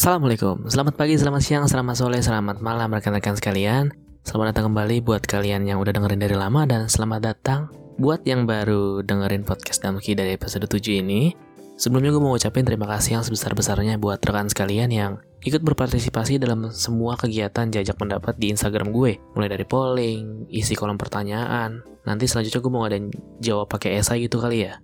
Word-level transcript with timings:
Assalamualaikum, 0.00 0.64
selamat 0.64 0.96
pagi, 0.96 1.20
selamat 1.20 1.42
siang, 1.44 1.64
selamat 1.68 1.92
sore, 1.92 2.24
selamat 2.24 2.64
malam 2.64 2.88
rekan-rekan 2.88 3.36
sekalian. 3.36 3.92
Selamat 4.24 4.56
datang 4.56 4.72
kembali 4.72 5.04
buat 5.04 5.20
kalian 5.28 5.68
yang 5.68 5.76
udah 5.76 5.92
dengerin 5.92 6.24
dari 6.24 6.40
lama 6.40 6.64
dan 6.64 6.88
selamat 6.88 7.20
datang 7.20 7.68
buat 8.00 8.24
yang 8.24 8.48
baru 8.48 9.04
dengerin 9.04 9.44
podcast 9.44 9.84
Damki 9.84 10.16
dari 10.16 10.40
episode 10.40 10.64
7 10.64 11.04
ini. 11.04 11.36
Sebelumnya 11.76 12.16
gue 12.16 12.22
mau 12.24 12.32
ucapin 12.32 12.64
terima 12.64 12.88
kasih 12.88 13.20
yang 13.20 13.24
sebesar-besarnya 13.28 14.00
buat 14.00 14.24
rekan 14.24 14.48
sekalian 14.48 14.88
yang 14.88 15.12
ikut 15.44 15.60
berpartisipasi 15.60 16.40
dalam 16.40 16.72
semua 16.72 17.20
kegiatan 17.20 17.68
jajak 17.68 18.00
pendapat 18.00 18.40
di 18.40 18.56
Instagram 18.56 18.96
gue. 18.96 19.20
Mulai 19.36 19.52
dari 19.52 19.68
polling, 19.68 20.48
isi 20.48 20.80
kolom 20.80 20.96
pertanyaan. 20.96 21.84
Nanti 22.08 22.24
selanjutnya 22.24 22.64
gue 22.64 22.72
mau 22.72 22.88
ngadain 22.88 23.12
jawab 23.44 23.68
pakai 23.68 24.00
esai 24.00 24.24
gitu 24.24 24.40
kali 24.40 24.64
ya 24.64 24.80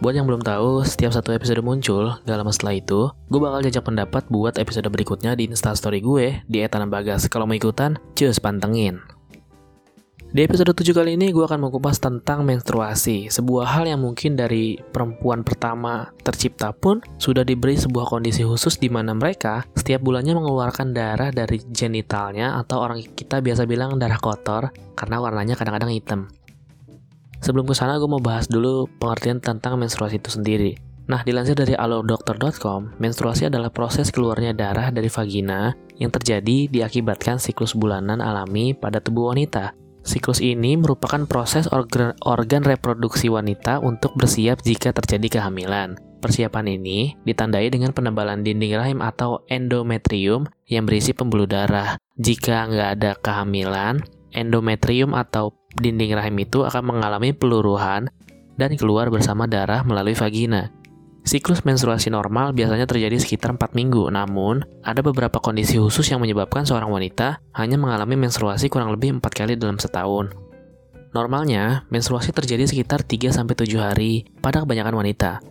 Buat 0.00 0.16
yang 0.16 0.24
belum 0.24 0.40
tahu, 0.40 0.80
setiap 0.80 1.12
satu 1.12 1.36
episode 1.36 1.60
muncul, 1.60 2.16
gak 2.24 2.38
lama 2.40 2.48
setelah 2.48 2.72
itu, 2.72 3.12
gue 3.28 3.36
bakal 3.36 3.60
jajak 3.60 3.84
pendapat 3.84 4.24
buat 4.32 4.56
episode 4.56 4.88
berikutnya 4.88 5.36
di 5.36 5.44
instastory 5.44 6.00
gue 6.00 6.40
di 6.48 6.64
Etanan 6.64 6.88
Bagas. 6.88 7.28
Kalau 7.28 7.44
mau 7.44 7.52
ikutan, 7.52 8.00
cus 8.16 8.40
pantengin. 8.40 8.96
Di 10.32 10.46
episode 10.46 10.72
7 10.72 10.96
kali 10.96 11.20
ini 11.20 11.36
gue 11.36 11.44
akan 11.44 11.68
mengupas 11.68 12.00
tentang 12.00 12.48
menstruasi, 12.48 13.28
sebuah 13.28 13.76
hal 13.76 13.92
yang 13.92 14.00
mungkin 14.00 14.40
dari 14.40 14.80
perempuan 14.80 15.44
pertama 15.44 16.08
tercipta 16.24 16.72
pun 16.72 17.04
sudah 17.20 17.44
diberi 17.44 17.76
sebuah 17.76 18.08
kondisi 18.08 18.40
khusus 18.40 18.80
di 18.80 18.88
mana 18.88 19.12
mereka 19.12 19.68
setiap 19.76 20.00
bulannya 20.00 20.32
mengeluarkan 20.32 20.96
darah 20.96 21.28
dari 21.28 21.60
genitalnya 21.74 22.56
atau 22.56 22.80
orang 22.80 23.04
kita 23.04 23.44
biasa 23.44 23.68
bilang 23.68 24.00
darah 24.00 24.22
kotor 24.22 24.72
karena 24.96 25.20
warnanya 25.20 25.58
kadang-kadang 25.60 25.92
hitam. 25.92 26.20
Sebelum 27.40 27.64
ke 27.64 27.74
sana, 27.74 27.96
gue 27.96 28.08
mau 28.08 28.20
bahas 28.20 28.46
dulu 28.46 28.88
pengertian 29.00 29.40
tentang 29.40 29.80
menstruasi 29.80 30.20
itu 30.20 30.28
sendiri. 30.28 30.76
Nah, 31.10 31.26
dilansir 31.26 31.58
dari 31.58 31.74
alodokter.com, 31.74 33.00
menstruasi 33.02 33.50
adalah 33.50 33.74
proses 33.74 34.14
keluarnya 34.14 34.54
darah 34.54 34.94
dari 34.94 35.10
vagina 35.10 35.74
yang 35.98 36.12
terjadi 36.14 36.70
diakibatkan 36.70 37.42
siklus 37.42 37.74
bulanan 37.74 38.22
alami 38.22 38.78
pada 38.78 39.02
tubuh 39.02 39.34
wanita. 39.34 39.74
Siklus 40.00 40.40
ini 40.40 40.78
merupakan 40.80 41.26
proses 41.28 41.68
organ, 41.68 42.16
organ 42.24 42.64
reproduksi 42.64 43.28
wanita 43.28 43.82
untuk 43.84 44.16
bersiap 44.16 44.64
jika 44.64 44.96
terjadi 44.96 45.40
kehamilan. 45.40 45.98
Persiapan 46.20 46.78
ini 46.78 47.16
ditandai 47.24 47.68
dengan 47.72 47.92
penebalan 47.92 48.44
dinding 48.44 48.76
rahim 48.76 49.00
atau 49.00 49.44
endometrium 49.48 50.48
yang 50.68 50.88
berisi 50.88 51.12
pembuluh 51.12 51.48
darah. 51.48 52.00
Jika 52.16 52.68
nggak 52.68 52.90
ada 53.00 53.12
kehamilan, 53.20 54.04
endometrium 54.32 55.12
atau 55.16 55.52
dinding 55.78 56.16
rahim 56.16 56.36
itu 56.42 56.66
akan 56.66 56.82
mengalami 56.82 57.30
peluruhan 57.30 58.10
dan 58.58 58.70
keluar 58.74 59.08
bersama 59.08 59.46
darah 59.46 59.86
melalui 59.86 60.18
vagina. 60.18 60.74
Siklus 61.20 61.68
menstruasi 61.68 62.08
normal 62.08 62.56
biasanya 62.56 62.88
terjadi 62.88 63.20
sekitar 63.20 63.52
4 63.52 63.76
minggu, 63.76 64.08
namun 64.08 64.64
ada 64.80 65.04
beberapa 65.04 65.36
kondisi 65.36 65.76
khusus 65.76 66.08
yang 66.08 66.18
menyebabkan 66.24 66.64
seorang 66.64 66.88
wanita 66.88 67.44
hanya 67.60 67.76
mengalami 67.76 68.16
menstruasi 68.16 68.72
kurang 68.72 68.88
lebih 68.88 69.20
4 69.20 69.28
kali 69.28 69.52
dalam 69.54 69.76
setahun. 69.76 70.32
Normalnya, 71.12 71.84
menstruasi 71.92 72.32
terjadi 72.32 72.64
sekitar 72.64 73.04
3-7 73.04 73.68
hari 73.76 74.32
pada 74.40 74.64
kebanyakan 74.64 74.94
wanita. 75.04 75.44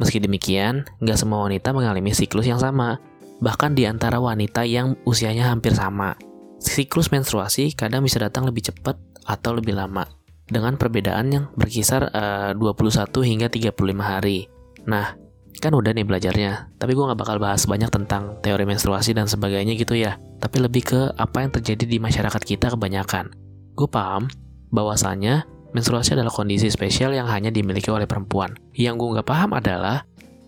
Meski 0.00 0.16
demikian, 0.22 0.88
nggak 1.04 1.18
semua 1.20 1.44
wanita 1.44 1.76
mengalami 1.76 2.16
siklus 2.16 2.48
yang 2.48 2.62
sama, 2.62 2.96
bahkan 3.42 3.76
di 3.76 3.84
antara 3.84 4.16
wanita 4.16 4.64
yang 4.64 4.96
usianya 5.04 5.52
hampir 5.52 5.76
sama. 5.76 6.16
Siklus 6.62 7.12
menstruasi 7.12 7.76
kadang 7.76 8.06
bisa 8.06 8.22
datang 8.22 8.46
lebih 8.48 8.70
cepat 8.70 8.96
atau 9.26 9.56
lebih 9.56 9.76
lama 9.78 10.06
dengan 10.52 10.76
perbedaan 10.76 11.26
yang 11.32 11.44
berkisar 11.56 12.12
eh, 12.12 12.52
uh, 12.52 12.74
21 12.74 13.08
hingga 13.24 13.48
35 13.48 13.72
hari. 14.02 14.50
Nah, 14.84 15.16
kan 15.62 15.72
udah 15.72 15.94
nih 15.94 16.02
belajarnya, 16.02 16.74
tapi 16.76 16.92
gue 16.92 17.04
gak 17.06 17.20
bakal 17.22 17.38
bahas 17.38 17.64
banyak 17.64 17.86
tentang 17.88 18.42
teori 18.42 18.66
menstruasi 18.66 19.14
dan 19.14 19.30
sebagainya 19.30 19.78
gitu 19.78 19.94
ya, 19.94 20.18
tapi 20.42 20.58
lebih 20.58 20.82
ke 20.82 21.00
apa 21.14 21.46
yang 21.46 21.54
terjadi 21.54 21.84
di 21.86 21.98
masyarakat 22.02 22.42
kita 22.42 22.74
kebanyakan. 22.74 23.30
Gue 23.78 23.86
paham 23.86 24.26
bahwasannya 24.74 25.46
menstruasi 25.72 26.18
adalah 26.18 26.34
kondisi 26.34 26.68
spesial 26.68 27.14
yang 27.16 27.30
hanya 27.30 27.48
dimiliki 27.54 27.88
oleh 27.88 28.10
perempuan. 28.10 28.58
Yang 28.74 28.94
gue 29.00 29.08
gak 29.22 29.28
paham 29.30 29.50
adalah, 29.54 30.02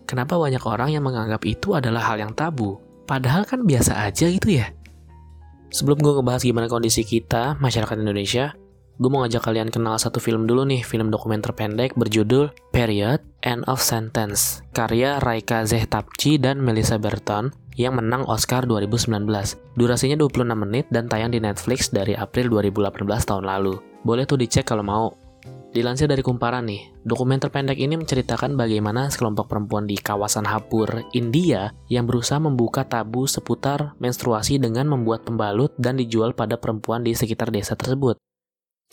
kenapa 0.04 0.34
banyak 0.34 0.60
orang 0.66 0.90
yang 0.90 1.06
menganggap 1.06 1.46
itu 1.46 1.78
adalah 1.78 2.10
hal 2.10 2.18
yang 2.18 2.34
tabu, 2.34 2.82
padahal 3.06 3.46
kan 3.46 3.62
biasa 3.62 4.10
aja 4.10 4.26
gitu 4.26 4.50
ya. 4.50 4.74
Sebelum 5.70 6.02
gue 6.02 6.12
ngebahas 6.20 6.42
gimana 6.42 6.66
kondisi 6.66 7.06
kita, 7.06 7.54
masyarakat 7.62 8.02
Indonesia, 8.02 8.54
gue 8.94 9.10
mau 9.10 9.27
ngajak 9.27 9.43
kalian 9.43 9.75
kenal 9.75 9.99
satu 9.99 10.22
film 10.22 10.47
dulu 10.47 10.62
nih, 10.62 10.87
film 10.87 11.10
dokumenter 11.10 11.50
pendek 11.50 11.99
berjudul 11.99 12.55
Period, 12.71 13.19
End 13.43 13.66
of 13.66 13.82
Sentence, 13.82 14.62
karya 14.71 15.19
Raika 15.19 15.66
Zehtapci 15.66 16.38
dan 16.38 16.62
Melissa 16.62 16.94
Burton 16.94 17.50
yang 17.75 17.99
menang 17.99 18.22
Oscar 18.31 18.62
2019. 18.71 19.27
Durasinya 19.75 20.15
26 20.15 20.55
menit 20.55 20.87
dan 20.94 21.10
tayang 21.10 21.34
di 21.34 21.43
Netflix 21.43 21.91
dari 21.91 22.15
April 22.15 22.47
2018 22.55 23.03
tahun 23.27 23.44
lalu. 23.44 23.75
Boleh 24.06 24.25
tuh 24.31 24.38
dicek 24.38 24.62
kalau 24.62 24.87
mau. 24.87 25.09
Dilansir 25.75 26.06
dari 26.06 26.22
kumparan 26.22 26.71
nih, 26.71 27.03
dokumenter 27.03 27.50
pendek 27.50 27.82
ini 27.82 27.99
menceritakan 27.99 28.55
bagaimana 28.55 29.11
sekelompok 29.11 29.50
perempuan 29.50 29.91
di 29.91 29.99
kawasan 29.99 30.47
Hapur, 30.47 30.87
India 31.19 31.75
yang 31.91 32.06
berusaha 32.06 32.38
membuka 32.38 32.87
tabu 32.87 33.26
seputar 33.26 33.99
menstruasi 33.99 34.62
dengan 34.62 34.87
membuat 34.87 35.26
pembalut 35.26 35.75
dan 35.75 35.99
dijual 35.99 36.31
pada 36.31 36.62
perempuan 36.62 37.03
di 37.03 37.19
sekitar 37.19 37.50
desa 37.50 37.75
tersebut. 37.75 38.15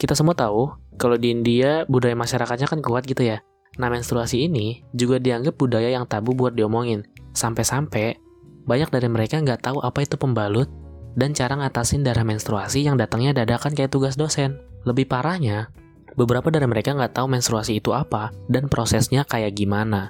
Kita 0.02 0.18
semua 0.18 0.34
tahu, 0.34 0.74
kalau 0.98 1.14
di 1.14 1.30
India 1.30 1.86
budaya 1.86 2.18
masyarakatnya 2.18 2.66
kan 2.66 2.82
kuat 2.82 3.06
gitu 3.06 3.22
ya. 3.22 3.46
Nah 3.78 3.86
menstruasi 3.94 4.50
ini 4.50 4.82
juga 4.98 5.22
dianggap 5.22 5.62
budaya 5.62 5.94
yang 5.94 6.10
tabu 6.10 6.34
buat 6.34 6.58
diomongin. 6.58 7.06
Sampai-sampai, 7.38 8.18
banyak 8.66 8.90
dari 8.90 9.06
mereka 9.14 9.38
nggak 9.38 9.62
tahu 9.62 9.78
apa 9.86 10.02
itu 10.02 10.18
pembalut 10.18 10.66
dan 11.14 11.38
cara 11.38 11.54
ngatasin 11.54 12.02
darah 12.02 12.26
menstruasi 12.26 12.82
yang 12.82 12.98
datangnya 12.98 13.46
dadakan 13.46 13.78
kayak 13.78 13.94
tugas 13.94 14.18
dosen. 14.18 14.58
Lebih 14.90 15.06
parahnya, 15.06 15.70
beberapa 16.18 16.50
dari 16.50 16.66
mereka 16.66 16.98
nggak 16.98 17.22
tahu 17.22 17.30
menstruasi 17.30 17.78
itu 17.78 17.94
apa 17.94 18.34
dan 18.50 18.74
prosesnya 18.74 19.22
kayak 19.22 19.54
gimana. 19.54 20.10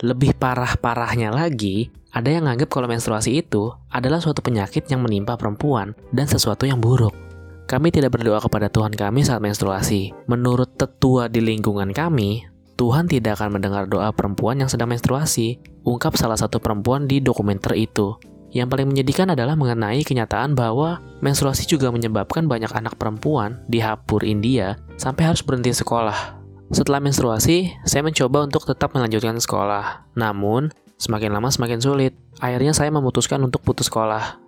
Lebih 0.00 0.32
parah-parahnya 0.40 1.28
lagi, 1.28 1.92
ada 2.08 2.32
yang 2.32 2.48
nganggap 2.48 2.72
kalau 2.72 2.88
menstruasi 2.88 3.44
itu 3.44 3.68
adalah 3.92 4.16
suatu 4.16 4.40
penyakit 4.40 4.88
yang 4.88 5.04
menimpa 5.04 5.36
perempuan 5.36 5.92
dan 6.08 6.24
sesuatu 6.24 6.64
yang 6.64 6.80
buruk. 6.80 7.25
Kami 7.66 7.90
tidak 7.90 8.14
berdoa 8.14 8.38
kepada 8.38 8.70
Tuhan 8.70 8.94
kami 8.94 9.26
saat 9.26 9.42
menstruasi. 9.42 10.14
Menurut 10.30 10.78
tetua 10.78 11.26
di 11.26 11.42
lingkungan 11.42 11.90
kami, 11.90 12.46
Tuhan 12.78 13.10
tidak 13.10 13.42
akan 13.42 13.58
mendengar 13.58 13.90
doa 13.90 14.14
perempuan 14.14 14.62
yang 14.62 14.70
sedang 14.70 14.94
menstruasi, 14.94 15.58
ungkap 15.82 16.14
salah 16.14 16.38
satu 16.38 16.62
perempuan 16.62 17.10
di 17.10 17.18
dokumenter 17.18 17.74
itu. 17.74 18.14
Yang 18.54 18.68
paling 18.70 18.88
menyedihkan 18.94 19.34
adalah 19.34 19.58
mengenai 19.58 20.06
kenyataan 20.06 20.54
bahwa 20.54 21.02
menstruasi 21.18 21.66
juga 21.66 21.90
menyebabkan 21.90 22.46
banyak 22.46 22.70
anak 22.70 22.94
perempuan 22.94 23.58
di 23.66 23.82
Hapur, 23.82 24.22
India, 24.22 24.78
sampai 24.94 25.26
harus 25.26 25.42
berhenti 25.42 25.74
sekolah. 25.74 26.38
Setelah 26.70 27.02
menstruasi, 27.02 27.82
saya 27.82 28.06
mencoba 28.06 28.46
untuk 28.46 28.62
tetap 28.62 28.94
melanjutkan 28.94 29.42
sekolah. 29.42 30.06
Namun, 30.14 30.70
semakin 31.02 31.34
lama 31.34 31.50
semakin 31.50 31.82
sulit. 31.82 32.14
Akhirnya 32.38 32.70
saya 32.70 32.94
memutuskan 32.94 33.42
untuk 33.42 33.66
putus 33.66 33.90
sekolah 33.90 34.45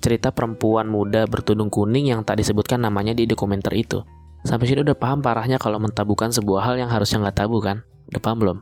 cerita 0.00 0.32
perempuan 0.32 0.88
muda 0.88 1.28
bertudung 1.28 1.68
kuning 1.68 2.10
yang 2.10 2.24
tak 2.24 2.40
disebutkan 2.40 2.80
namanya 2.80 3.12
di 3.12 3.28
dokumenter 3.28 3.70
itu. 3.76 4.02
Sampai 4.42 4.66
sini 4.66 4.80
udah 4.80 4.96
paham 4.96 5.20
parahnya 5.20 5.60
kalau 5.60 5.76
mentabukan 5.76 6.32
sebuah 6.32 6.64
hal 6.64 6.80
yang 6.80 6.88
harusnya 6.88 7.20
nggak 7.20 7.36
tabu 7.44 7.60
kan? 7.60 7.84
Udah 8.08 8.20
paham 8.24 8.38
belum? 8.40 8.58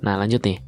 Nah 0.00 0.16
lanjut 0.16 0.40
nih. 0.40 0.58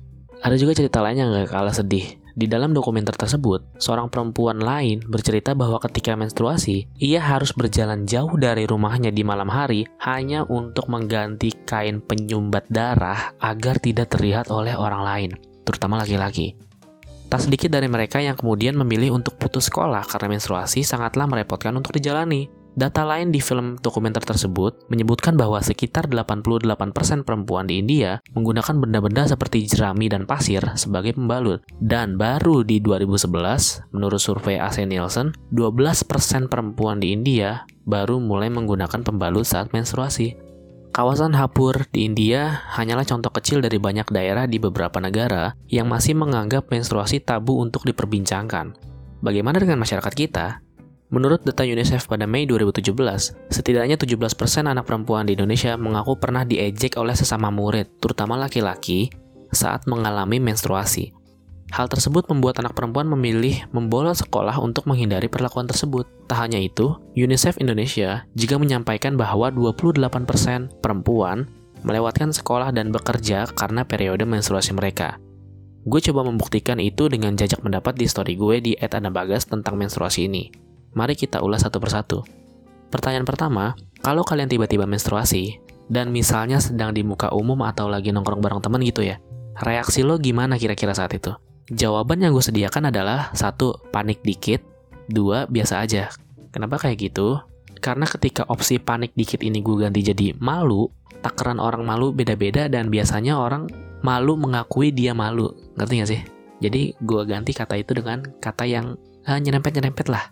Ada 0.45 0.61
juga 0.61 0.77
cerita 0.77 1.01
lain 1.01 1.17
yang 1.17 1.29
nggak 1.33 1.49
kalah 1.49 1.73
sedih. 1.73 2.21
Di 2.35 2.51
dalam 2.51 2.75
dokumenter 2.75 3.15
tersebut, 3.15 3.79
seorang 3.79 4.11
perempuan 4.11 4.59
lain 4.59 5.07
bercerita 5.07 5.55
bahwa 5.55 5.79
ketika 5.79 6.19
menstruasi, 6.19 6.91
ia 6.99 7.23
harus 7.23 7.55
berjalan 7.55 8.11
jauh 8.11 8.35
dari 8.35 8.67
rumahnya 8.67 9.15
di 9.15 9.23
malam 9.23 9.47
hari 9.47 9.87
hanya 10.03 10.43
untuk 10.43 10.91
mengganti 10.91 11.55
kain 11.63 12.03
penyumbat 12.03 12.67
darah 12.67 13.39
agar 13.39 13.79
tidak 13.79 14.11
terlihat 14.11 14.51
oleh 14.51 14.75
orang 14.75 15.07
lain, 15.07 15.31
terutama 15.63 16.03
laki-laki. 16.03 16.59
Tak 17.29 17.51
sedikit 17.51 17.73
dari 17.73 17.91
mereka 17.91 18.23
yang 18.23 18.39
kemudian 18.39 18.79
memilih 18.79 19.17
untuk 19.17 19.35
putus 19.41 19.67
sekolah 19.73 20.07
karena 20.07 20.37
menstruasi 20.39 20.87
sangatlah 20.87 21.27
merepotkan 21.27 21.75
untuk 21.75 21.97
dijalani. 21.97 22.47
Data 22.75 23.07
lain 23.07 23.31
di 23.31 23.39
film 23.39 23.79
dokumenter 23.79 24.27
tersebut 24.27 24.91
menyebutkan 24.91 25.39
bahwa 25.39 25.63
sekitar 25.63 26.11
88% 26.11 27.23
perempuan 27.23 27.71
di 27.71 27.79
India 27.79 28.19
menggunakan 28.35 28.83
benda-benda 28.83 29.31
seperti 29.31 29.63
jerami 29.71 30.11
dan 30.11 30.27
pasir 30.27 30.59
sebagai 30.75 31.15
pembalut. 31.15 31.63
Dan 31.79 32.19
baru 32.19 32.67
di 32.67 32.83
2011, 32.83 33.95
menurut 33.95 34.19
survei 34.19 34.59
AC 34.59 34.83
Nielsen, 34.91 35.31
12% 35.55 36.51
perempuan 36.51 36.99
di 36.99 37.15
India 37.15 37.63
baru 37.87 38.19
mulai 38.19 38.51
menggunakan 38.51 39.07
pembalut 39.07 39.47
saat 39.47 39.71
menstruasi. 39.71 40.35
Kawasan 40.95 41.35
Hapur 41.35 41.91
di 41.91 42.07
India 42.07 42.63
hanyalah 42.71 43.03
contoh 43.03 43.35
kecil 43.35 43.59
dari 43.59 43.83
banyak 43.83 44.15
daerah 44.15 44.47
di 44.47 44.63
beberapa 44.63 45.03
negara 45.03 45.59
yang 45.67 45.91
masih 45.91 46.15
menganggap 46.15 46.71
menstruasi 46.71 47.19
tabu 47.19 47.59
untuk 47.59 47.83
diperbincangkan. 47.83 48.79
Bagaimana 49.19 49.59
dengan 49.59 49.83
masyarakat 49.83 50.15
kita? 50.15 50.63
Menurut 51.11 51.43
data 51.43 51.67
UNICEF 51.67 52.07
pada 52.07 52.31
Mei 52.31 52.47
2017, 52.47 52.95
setidaknya 53.51 53.99
17% 53.99 54.71
anak 54.71 54.87
perempuan 54.87 55.27
di 55.27 55.35
Indonesia 55.35 55.75
mengaku 55.75 56.15
pernah 56.15 56.47
diejek 56.47 56.95
oleh 56.95 57.19
sesama 57.19 57.51
murid, 57.51 57.99
terutama 57.99 58.39
laki-laki, 58.39 59.11
saat 59.51 59.91
mengalami 59.91 60.39
menstruasi. 60.39 61.11
Hal 61.75 61.91
tersebut 61.91 62.31
membuat 62.31 62.63
anak 62.63 62.79
perempuan 62.79 63.11
memilih 63.11 63.67
membolos 63.75 64.23
sekolah 64.23 64.63
untuk 64.63 64.87
menghindari 64.87 65.27
perlakuan 65.27 65.67
tersebut. 65.67 66.07
Tak 66.31 66.47
hanya 66.47 66.63
itu, 66.63 66.95
UNICEF 67.19 67.59
Indonesia 67.59 68.31
juga 68.39 68.63
menyampaikan 68.63 69.19
bahwa 69.19 69.51
28% 69.51 70.71
perempuan 70.79 71.51
melewatkan 71.83 72.31
sekolah 72.31 72.71
dan 72.71 72.95
bekerja 72.95 73.51
karena 73.59 73.83
periode 73.83 74.23
menstruasi 74.23 74.71
mereka. 74.71 75.19
Gue 75.83 75.99
coba 75.99 76.23
membuktikan 76.23 76.79
itu 76.79 77.11
dengan 77.11 77.35
jajak 77.35 77.59
pendapat 77.59 77.99
di 77.99 78.07
story 78.07 78.39
gue 78.39 78.57
di 78.63 78.73
@anabagas 78.79 79.51
tentang 79.51 79.75
menstruasi 79.75 80.31
ini. 80.31 80.55
Mari 80.95 81.19
kita 81.19 81.43
ulas 81.43 81.67
satu 81.67 81.83
persatu. 81.83 82.23
Pertanyaan 82.95 83.27
pertama, 83.27 83.75
kalau 83.99 84.23
kalian 84.23 84.47
tiba-tiba 84.47 84.87
menstruasi, 84.87 85.59
dan 85.91 86.15
misalnya 86.15 86.63
sedang 86.63 86.95
di 86.95 87.03
muka 87.03 87.35
umum 87.35 87.67
atau 87.67 87.91
lagi 87.91 88.15
nongkrong 88.15 88.39
bareng 88.39 88.63
temen 88.63 88.79
gitu 88.87 89.03
ya, 89.03 89.19
reaksi 89.59 90.07
lo 90.07 90.23
gimana 90.23 90.55
kira-kira 90.55 90.95
saat 90.95 91.11
itu? 91.19 91.35
Jawaban 91.73 92.21
yang 92.21 92.37
gue 92.37 92.45
sediakan 92.45 92.93
adalah 92.93 93.33
satu 93.33 93.81
panik 93.89 94.21
dikit, 94.21 94.61
dua 95.09 95.49
biasa 95.49 95.81
aja. 95.81 96.13
Kenapa 96.53 96.77
kayak 96.77 97.01
gitu? 97.01 97.41
Karena 97.81 98.05
ketika 98.05 98.45
opsi 98.53 98.77
panik 98.77 99.17
dikit 99.17 99.41
ini 99.41 99.65
gue 99.65 99.81
ganti 99.81 100.05
jadi 100.05 100.37
malu, 100.37 100.93
takaran 101.25 101.57
orang 101.57 101.89
malu 101.89 102.13
beda-beda 102.13 102.69
dan 102.69 102.93
biasanya 102.93 103.41
orang 103.41 103.65
malu 104.05 104.37
mengakui 104.37 104.93
dia 104.93 105.17
malu. 105.17 105.57
Ngerti 105.81 105.95
gak 106.05 106.11
sih? 106.13 106.21
Jadi 106.61 106.93
gue 107.01 107.23
ganti 107.25 107.57
kata 107.57 107.81
itu 107.81 107.97
dengan 107.97 108.21
kata 108.21 108.69
yang 108.69 109.01
eh, 109.25 109.41
nyerempet-nyerempet 109.41 110.07
lah. 110.13 110.29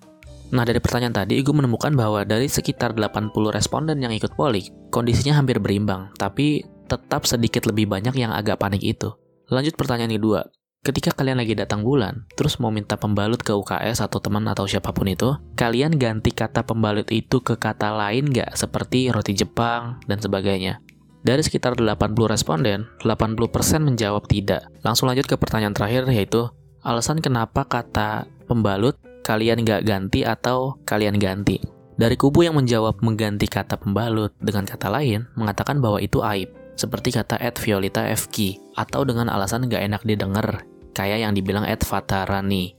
Nah 0.52 0.68
dari 0.68 0.84
pertanyaan 0.84 1.16
tadi, 1.16 1.40
gue 1.40 1.54
menemukan 1.56 1.96
bahwa 1.96 2.28
dari 2.28 2.44
sekitar 2.44 2.92
80 2.92 3.32
responden 3.48 4.04
yang 4.04 4.12
ikut 4.12 4.36
polik, 4.36 4.68
kondisinya 4.92 5.40
hampir 5.40 5.56
berimbang, 5.56 6.12
tapi 6.20 6.60
tetap 6.84 7.24
sedikit 7.24 7.64
lebih 7.64 7.88
banyak 7.88 8.12
yang 8.20 8.36
agak 8.36 8.60
panik 8.60 8.84
itu. 8.84 9.16
Lanjut 9.48 9.72
pertanyaan 9.80 10.12
kedua, 10.12 10.44
Ketika 10.82 11.14
kalian 11.14 11.38
lagi 11.38 11.54
datang 11.54 11.86
bulan, 11.86 12.26
terus 12.34 12.58
mau 12.58 12.74
minta 12.74 12.98
pembalut 12.98 13.38
ke 13.38 13.54
UKS 13.54 14.02
atau 14.02 14.18
teman 14.18 14.42
atau 14.50 14.66
siapa 14.66 14.90
pun 14.90 15.06
itu, 15.06 15.30
kalian 15.54 15.94
ganti 15.94 16.34
kata 16.34 16.66
pembalut 16.66 17.06
itu 17.14 17.38
ke 17.38 17.54
kata 17.54 17.94
lain 17.94 18.26
nggak 18.26 18.58
seperti 18.58 19.06
roti 19.14 19.30
Jepang 19.30 20.02
dan 20.10 20.18
sebagainya. 20.18 20.82
Dari 21.22 21.38
sekitar 21.38 21.78
80 21.78 21.86
responden, 22.26 22.90
80% 22.98 23.46
menjawab 23.78 24.26
tidak. 24.26 24.66
Langsung 24.82 25.06
lanjut 25.06 25.30
ke 25.30 25.38
pertanyaan 25.38 25.70
terakhir 25.70 26.02
yaitu, 26.10 26.50
alasan 26.82 27.22
kenapa 27.22 27.62
kata 27.62 28.26
pembalut 28.50 28.98
kalian 29.22 29.62
nggak 29.62 29.86
ganti 29.86 30.26
atau 30.26 30.82
kalian 30.82 31.14
ganti. 31.14 31.62
Dari 31.94 32.18
kubu 32.18 32.42
yang 32.42 32.58
menjawab 32.58 32.98
mengganti 33.06 33.46
kata 33.46 33.78
pembalut 33.78 34.34
dengan 34.42 34.66
kata 34.66 34.90
lain, 34.90 35.30
mengatakan 35.38 35.78
bahwa 35.78 36.02
itu 36.02 36.18
aib. 36.26 36.50
Seperti 36.74 37.14
kata 37.14 37.38
Ed 37.38 37.54
Violeta 37.62 38.02
FK, 38.02 38.58
atau 38.74 39.06
dengan 39.06 39.30
alasan 39.30 39.70
nggak 39.70 39.82
enak 39.86 40.02
didengar 40.02 40.71
kayak 40.92 41.28
yang 41.28 41.32
dibilang 41.32 41.64
Ed 41.66 41.84
Fatarani. 41.84 42.76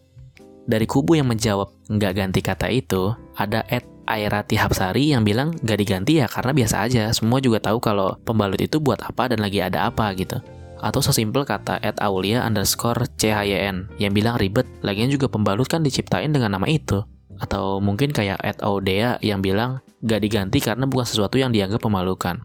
Dari 0.63 0.87
kubu 0.87 1.19
yang 1.19 1.27
menjawab 1.27 1.69
nggak 1.91 2.13
ganti 2.15 2.39
kata 2.39 2.71
itu, 2.71 3.11
ada 3.35 3.67
Ed 3.67 3.83
Airati 4.07 4.55
Hapsari 4.55 5.11
yang 5.11 5.27
bilang 5.27 5.55
nggak 5.59 5.79
diganti 5.79 6.23
ya 6.23 6.27
karena 6.31 6.55
biasa 6.55 6.75
aja, 6.87 7.03
semua 7.11 7.43
juga 7.43 7.59
tahu 7.59 7.83
kalau 7.83 8.15
pembalut 8.23 8.59
itu 8.59 8.79
buat 8.79 8.99
apa 9.03 9.31
dan 9.31 9.43
lagi 9.43 9.59
ada 9.59 9.87
apa 9.91 10.11
gitu. 10.15 10.39
Atau 10.83 10.99
sesimpel 10.99 11.47
kata 11.47 11.79
Ed 11.79 11.99
Aulia 12.03 12.43
underscore 12.43 13.07
CHYN 13.15 13.95
yang 13.99 14.11
bilang 14.11 14.35
ribet, 14.35 14.67
lagian 14.83 15.07
juga 15.07 15.31
pembalut 15.31 15.67
kan 15.67 15.83
diciptain 15.83 16.31
dengan 16.31 16.59
nama 16.59 16.67
itu. 16.67 17.03
Atau 17.39 17.79
mungkin 17.79 18.11
kayak 18.11 18.43
Ed 18.43 18.59
Audea 18.59 19.19
yang 19.23 19.39
bilang 19.39 19.79
nggak 20.03 20.19
diganti 20.19 20.59
karena 20.59 20.83
bukan 20.83 21.07
sesuatu 21.07 21.39
yang 21.39 21.55
dianggap 21.55 21.79
memalukan. 21.87 22.43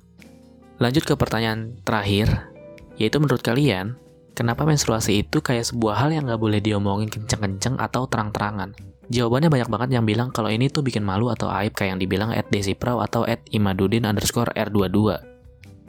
Lanjut 0.78 1.02
ke 1.02 1.18
pertanyaan 1.18 1.74
terakhir, 1.82 2.50
yaitu 2.94 3.18
menurut 3.18 3.42
kalian, 3.42 3.98
Kenapa 4.38 4.62
menstruasi 4.62 5.26
itu 5.26 5.42
kayak 5.42 5.66
sebuah 5.66 5.98
hal 5.98 6.14
yang 6.14 6.30
nggak 6.30 6.38
boleh 6.38 6.62
diomongin 6.62 7.10
kenceng-kenceng 7.10 7.74
atau 7.74 8.06
terang-terangan? 8.06 8.70
Jawabannya 9.10 9.50
banyak 9.50 9.66
banget 9.66 9.98
yang 9.98 10.06
bilang 10.06 10.30
kalau 10.30 10.46
ini 10.46 10.70
tuh 10.70 10.86
bikin 10.86 11.02
malu 11.02 11.26
atau 11.26 11.50
aib 11.50 11.74
kayak 11.74 11.98
yang 11.98 12.00
dibilang 12.06 12.30
at 12.30 12.46
Desiprau 12.46 13.02
atau 13.02 13.26
at 13.26 13.42
Imadudin 13.50 14.06
underscore 14.06 14.54
R22. 14.54 15.18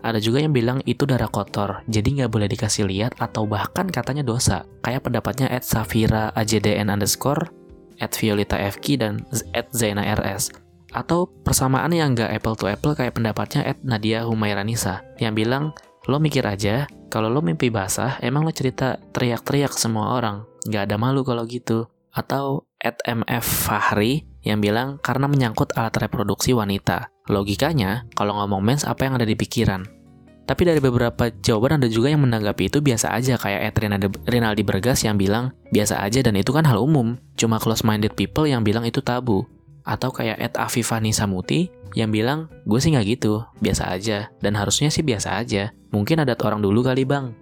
Ada 0.02 0.18
juga 0.18 0.42
yang 0.42 0.50
bilang 0.50 0.82
itu 0.90 1.06
darah 1.06 1.30
kotor, 1.30 1.86
jadi 1.86 2.26
nggak 2.26 2.32
boleh 2.34 2.50
dikasih 2.50 2.90
lihat 2.90 3.22
atau 3.22 3.46
bahkan 3.46 3.86
katanya 3.86 4.26
dosa. 4.26 4.66
Kayak 4.82 5.06
pendapatnya 5.06 5.46
at 5.54 5.62
Safira 5.62 6.34
AJDN 6.34 6.90
underscore, 6.90 7.54
at 8.02 8.18
Violeta 8.18 8.58
FK, 8.58 8.98
dan 8.98 9.22
at 9.54 9.70
Zaina 9.78 10.02
RS. 10.02 10.50
Atau 10.90 11.30
persamaan 11.46 11.94
yang 11.94 12.18
nggak 12.18 12.34
apple 12.34 12.58
to 12.58 12.66
apple 12.66 12.98
kayak 12.98 13.14
pendapatnya 13.14 13.62
at 13.62 13.78
Nadia 13.86 14.26
Humairanisa, 14.26 15.06
yang 15.22 15.38
bilang 15.38 15.76
Lo 16.10 16.18
mikir 16.18 16.42
aja, 16.50 16.90
kalau 17.14 17.30
lo 17.30 17.46
mimpi 17.46 17.70
basah, 17.70 18.18
emang 18.26 18.42
lo 18.42 18.50
cerita 18.50 18.98
teriak-teriak 19.14 19.78
semua 19.78 20.18
orang. 20.18 20.42
Gak 20.66 20.90
ada 20.90 20.98
malu 20.98 21.22
kalau 21.22 21.46
gitu. 21.46 21.86
Atau 22.10 22.66
at 22.82 22.98
MF 23.06 23.46
Fahri 23.46 24.26
yang 24.42 24.58
bilang 24.58 24.98
karena 25.06 25.30
menyangkut 25.30 25.78
alat 25.78 25.94
reproduksi 26.02 26.58
wanita. 26.58 27.14
Logikanya, 27.30 28.10
kalau 28.18 28.42
ngomong 28.42 28.66
mens 28.66 28.90
apa 28.90 29.06
yang 29.06 29.22
ada 29.22 29.30
di 29.30 29.38
pikiran? 29.38 29.86
Tapi 30.50 30.66
dari 30.66 30.82
beberapa 30.82 31.30
jawaban 31.30 31.78
ada 31.78 31.86
juga 31.86 32.10
yang 32.10 32.26
menanggapi 32.26 32.74
itu 32.74 32.82
biasa 32.82 33.14
aja 33.14 33.38
kayak 33.38 33.70
Ed 33.70 34.10
Rinaldi 34.26 34.66
Bergas 34.66 35.06
yang 35.06 35.14
bilang 35.14 35.54
biasa 35.70 36.02
aja 36.02 36.26
dan 36.26 36.34
itu 36.34 36.50
kan 36.50 36.66
hal 36.66 36.82
umum. 36.82 37.22
Cuma 37.38 37.62
close-minded 37.62 38.18
people 38.18 38.50
yang 38.50 38.66
bilang 38.66 38.82
itu 38.82 38.98
tabu. 39.06 39.46
Atau 39.86 40.10
kayak 40.10 40.42
Ed 40.42 40.54
Afifani 40.58 41.14
Samuti 41.14 41.70
yang 41.94 42.10
bilang, 42.10 42.50
gue 42.66 42.82
sih 42.82 42.90
nggak 42.90 43.06
gitu, 43.06 43.46
biasa 43.62 43.94
aja, 43.94 44.34
dan 44.42 44.58
harusnya 44.58 44.90
sih 44.90 45.06
biasa 45.06 45.38
aja. 45.38 45.70
Mungkin 45.90 46.22
ada 46.22 46.38
orang 46.40 46.62
dulu 46.62 46.86
kali 46.86 47.06
bang. 47.06 47.34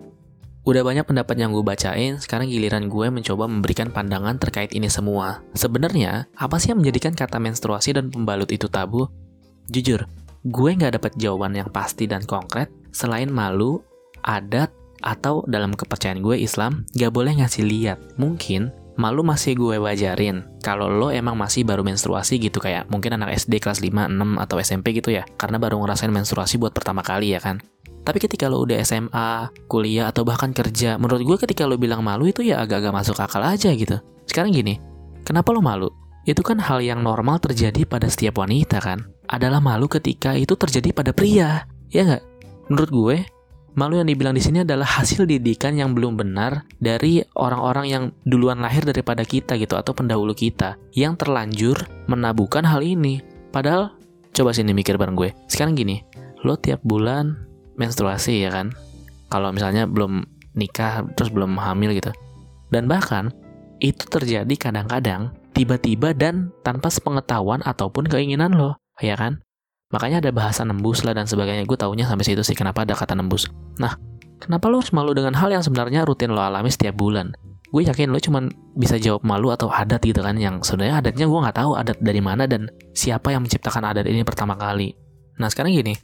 Udah 0.68 0.84
banyak 0.84 1.08
pendapat 1.08 1.40
yang 1.40 1.56
gue 1.56 1.64
bacain, 1.64 2.20
sekarang 2.20 2.52
giliran 2.52 2.92
gue 2.92 3.08
mencoba 3.08 3.48
memberikan 3.48 3.88
pandangan 3.88 4.36
terkait 4.36 4.76
ini 4.76 4.92
semua. 4.92 5.40
Sebenarnya, 5.56 6.28
apa 6.36 6.60
sih 6.60 6.76
yang 6.76 6.84
menjadikan 6.84 7.16
kata 7.16 7.40
menstruasi 7.40 7.96
dan 7.96 8.12
pembalut 8.12 8.52
itu 8.52 8.68
tabu? 8.68 9.08
Jujur, 9.72 10.04
gue 10.44 10.70
nggak 10.76 11.00
dapat 11.00 11.16
jawaban 11.16 11.56
yang 11.56 11.72
pasti 11.72 12.04
dan 12.04 12.28
konkret 12.28 12.68
selain 12.92 13.32
malu, 13.32 13.80
adat, 14.28 14.76
atau 15.02 15.46
dalam 15.46 15.74
kepercayaan 15.78 16.26
gue 16.26 16.42
Islam, 16.42 16.86
gak 16.98 17.14
boleh 17.14 17.38
ngasih 17.38 17.64
lihat. 17.66 17.98
Mungkin 18.18 18.74
malu 18.98 19.22
masih 19.22 19.54
gue 19.54 19.78
wajarin. 19.78 20.44
Kalau 20.66 20.90
lo 20.90 21.14
emang 21.14 21.38
masih 21.38 21.64
baru 21.64 21.86
menstruasi 21.86 22.42
gitu 22.42 22.58
kayak 22.58 22.90
mungkin 22.90 23.14
anak 23.16 23.38
SD 23.38 23.62
kelas 23.62 23.80
5, 23.80 24.10
6 24.10 24.42
atau 24.42 24.56
SMP 24.58 24.98
gitu 24.98 25.14
ya. 25.14 25.24
Karena 25.38 25.62
baru 25.62 25.78
ngerasain 25.80 26.10
menstruasi 26.10 26.58
buat 26.58 26.74
pertama 26.74 27.06
kali 27.06 27.38
ya 27.38 27.40
kan. 27.40 27.62
Tapi 28.08 28.24
ketika 28.24 28.48
lo 28.48 28.64
udah 28.64 28.80
SMA, 28.88 29.52
kuliah 29.68 30.08
atau 30.08 30.24
bahkan 30.24 30.56
kerja, 30.56 30.96
menurut 30.96 31.28
gue 31.28 31.38
ketika 31.44 31.68
lo 31.68 31.76
bilang 31.76 32.00
malu 32.00 32.32
itu 32.32 32.40
ya 32.40 32.64
agak-agak 32.64 32.96
masuk 32.96 33.20
akal 33.20 33.44
aja 33.44 33.68
gitu. 33.76 34.00
Sekarang 34.24 34.56
gini, 34.56 34.80
kenapa 35.28 35.52
lo 35.52 35.60
malu? 35.60 35.92
Itu 36.24 36.40
kan 36.40 36.64
hal 36.64 36.80
yang 36.80 37.04
normal 37.04 37.44
terjadi 37.44 37.84
pada 37.84 38.08
setiap 38.08 38.40
wanita 38.40 38.80
kan. 38.80 39.04
Adalah 39.28 39.60
malu 39.60 39.92
ketika 39.92 40.40
itu 40.40 40.56
terjadi 40.56 40.96
pada 40.96 41.12
pria. 41.12 41.68
Ya 41.92 42.08
nggak? 42.08 42.24
Menurut 42.72 42.92
gue, 42.96 43.18
Malu 43.78 44.02
yang 44.02 44.10
dibilang 44.10 44.34
di 44.34 44.42
sini 44.42 44.66
adalah 44.66 44.90
hasil 44.98 45.30
didikan 45.30 45.78
yang 45.78 45.94
belum 45.94 46.18
benar 46.18 46.66
dari 46.82 47.22
orang-orang 47.38 47.86
yang 47.86 48.04
duluan 48.26 48.58
lahir 48.58 48.82
daripada 48.82 49.22
kita 49.22 49.54
gitu 49.54 49.78
atau 49.78 49.94
pendahulu 49.94 50.34
kita 50.34 50.82
yang 50.98 51.14
terlanjur 51.14 51.86
menabuhkan 52.10 52.66
hal 52.66 52.82
ini. 52.82 53.22
Padahal 53.54 53.94
coba 54.34 54.50
sini 54.58 54.74
mikir 54.74 54.98
bareng 54.98 55.14
gue. 55.14 55.30
Sekarang 55.46 55.78
gini, 55.78 56.02
lo 56.42 56.58
tiap 56.58 56.82
bulan 56.82 57.47
menstruasi 57.78 58.44
ya 58.44 58.52
kan? 58.52 58.74
Kalau 59.32 59.54
misalnya 59.54 59.86
belum 59.86 60.26
nikah 60.58 61.06
terus 61.14 61.30
belum 61.30 61.56
hamil 61.62 61.94
gitu. 61.94 62.12
Dan 62.74 62.90
bahkan 62.90 63.32
itu 63.78 64.04
terjadi 64.10 64.52
kadang-kadang 64.58 65.32
tiba-tiba 65.54 66.12
dan 66.12 66.52
tanpa 66.66 66.90
sepengetahuan 66.90 67.62
ataupun 67.64 68.10
keinginan 68.10 68.58
lo, 68.58 68.76
ya 69.00 69.14
kan? 69.16 69.40
Makanya 69.94 70.20
ada 70.20 70.32
bahasa 70.36 70.68
nembus 70.68 71.08
lah 71.08 71.16
dan 71.16 71.30
sebagainya. 71.30 71.64
Gue 71.64 71.80
taunya 71.80 72.04
sampai 72.04 72.28
situ 72.28 72.44
sih 72.44 72.58
kenapa 72.58 72.84
ada 72.84 72.92
kata 72.92 73.16
nembus. 73.16 73.48
Nah, 73.80 73.96
kenapa 74.42 74.68
lo 74.68 74.84
harus 74.84 74.92
malu 74.92 75.16
dengan 75.16 75.32
hal 75.40 75.48
yang 75.48 75.64
sebenarnya 75.64 76.04
rutin 76.04 76.36
lo 76.36 76.44
alami 76.44 76.68
setiap 76.68 76.98
bulan? 77.00 77.32
Gue 77.72 77.88
yakin 77.88 78.12
lo 78.12 78.20
cuman 78.20 78.52
bisa 78.76 79.00
jawab 79.00 79.24
malu 79.24 79.52
atau 79.52 79.72
adat 79.72 80.00
gitu 80.04 80.24
kan 80.24 80.36
yang 80.40 80.64
sebenarnya 80.64 81.04
adatnya 81.04 81.26
gue 81.28 81.40
nggak 81.40 81.58
tahu 81.58 81.72
adat 81.76 81.98
dari 82.00 82.20
mana 82.24 82.48
dan 82.48 82.72
siapa 82.96 83.32
yang 83.32 83.44
menciptakan 83.44 83.84
adat 83.92 84.08
ini 84.08 84.24
pertama 84.28 84.56
kali. 84.60 84.96
Nah 85.40 85.48
sekarang 85.52 85.72
gini, 85.76 85.96